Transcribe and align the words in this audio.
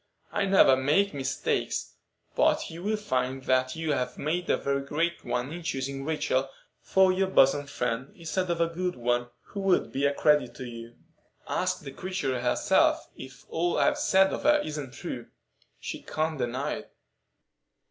"I 0.31 0.45
never 0.47 0.75
make 0.75 1.13
mistakes; 1.13 1.93
but 2.35 2.71
you 2.71 2.81
will 2.81 2.97
find 2.97 3.43
that 3.43 3.75
you 3.75 3.91
have 3.93 4.17
made 4.17 4.49
a 4.49 4.57
very 4.57 4.81
great 4.81 5.23
one 5.23 5.53
in 5.53 5.61
choosing 5.61 6.03
Rachel 6.05 6.49
for 6.81 7.11
your 7.13 7.27
bosom 7.27 7.67
friend 7.67 8.11
instead 8.15 8.49
of 8.49 8.57
some 8.57 8.93
one 8.95 9.29
who 9.49 9.59
would 9.59 9.91
be 9.91 10.07
a 10.07 10.13
credit 10.15 10.55
to 10.55 10.65
you. 10.65 10.95
Ask 11.47 11.81
the 11.83 11.91
creature 11.91 12.41
herself 12.41 13.11
if 13.15 13.45
all 13.47 13.77
I've 13.77 13.99
said 13.99 14.33
of 14.33 14.41
her 14.41 14.59
isn't 14.65 14.93
true. 14.95 15.27
She 15.79 16.01
can't 16.01 16.39
deny 16.39 16.77
it." 16.77 16.91